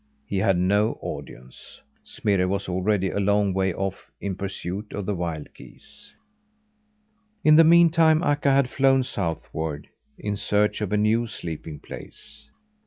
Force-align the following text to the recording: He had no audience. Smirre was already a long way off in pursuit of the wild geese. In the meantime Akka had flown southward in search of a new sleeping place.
He 0.25 0.39
had 0.39 0.57
no 0.57 0.97
audience. 0.99 1.79
Smirre 2.03 2.47
was 2.47 2.67
already 2.67 3.11
a 3.11 3.19
long 3.19 3.53
way 3.53 3.71
off 3.71 4.09
in 4.19 4.33
pursuit 4.35 4.93
of 4.93 5.05
the 5.05 5.13
wild 5.13 5.49
geese. 5.53 6.15
In 7.43 7.53
the 7.55 7.63
meantime 7.63 8.23
Akka 8.23 8.49
had 8.49 8.67
flown 8.67 9.03
southward 9.03 9.89
in 10.17 10.37
search 10.37 10.81
of 10.81 10.91
a 10.91 10.97
new 10.97 11.27
sleeping 11.27 11.79
place. 11.79 12.49